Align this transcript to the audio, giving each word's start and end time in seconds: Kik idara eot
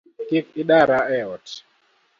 Kik 0.27 0.47
idara 0.61 0.99
eot 1.17 1.47